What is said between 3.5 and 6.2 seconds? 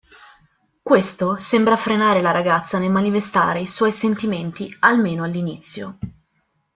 i suoi sentimenti, almeno all'inizio.